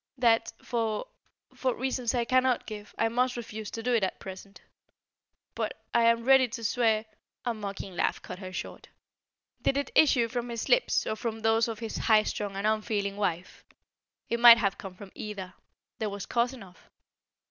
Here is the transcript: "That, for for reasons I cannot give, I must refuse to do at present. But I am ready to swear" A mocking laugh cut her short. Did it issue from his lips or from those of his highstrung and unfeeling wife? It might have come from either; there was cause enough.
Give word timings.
"That, 0.17 0.51
for 0.63 1.05
for 1.53 1.75
reasons 1.75 2.15
I 2.15 2.25
cannot 2.25 2.65
give, 2.65 2.95
I 2.97 3.07
must 3.07 3.37
refuse 3.37 3.69
to 3.69 3.83
do 3.83 3.95
at 3.95 4.19
present. 4.19 4.61
But 5.53 5.79
I 5.93 6.05
am 6.05 6.23
ready 6.23 6.47
to 6.47 6.63
swear" 6.63 7.05
A 7.45 7.53
mocking 7.53 7.95
laugh 7.95 8.19
cut 8.19 8.39
her 8.39 8.51
short. 8.51 8.87
Did 9.61 9.77
it 9.77 9.91
issue 9.93 10.27
from 10.27 10.49
his 10.49 10.67
lips 10.67 11.05
or 11.05 11.15
from 11.15 11.41
those 11.41 11.67
of 11.67 11.77
his 11.77 11.97
highstrung 11.97 12.55
and 12.55 12.65
unfeeling 12.65 13.15
wife? 13.15 13.63
It 14.27 14.39
might 14.39 14.57
have 14.57 14.79
come 14.79 14.95
from 14.95 15.11
either; 15.13 15.53
there 15.99 16.09
was 16.09 16.25
cause 16.25 16.51
enough. 16.51 16.89